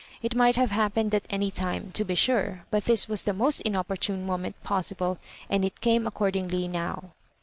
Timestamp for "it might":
0.23-0.55